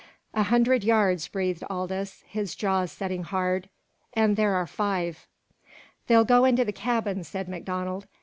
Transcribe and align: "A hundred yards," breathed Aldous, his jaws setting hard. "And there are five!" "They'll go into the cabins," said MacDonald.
"A 0.33 0.41
hundred 0.41 0.83
yards," 0.83 1.27
breathed 1.27 1.63
Aldous, 1.69 2.23
his 2.27 2.55
jaws 2.55 2.91
setting 2.91 3.21
hard. 3.21 3.69
"And 4.13 4.35
there 4.35 4.55
are 4.55 4.65
five!" 4.65 5.27
"They'll 6.07 6.25
go 6.25 6.43
into 6.43 6.65
the 6.65 6.73
cabins," 6.73 7.27
said 7.27 7.47
MacDonald. 7.47 8.07